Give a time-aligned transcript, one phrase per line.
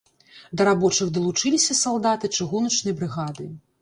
[0.61, 3.51] Да рабочых далучыліся салдаты чыгуначнай брыгады.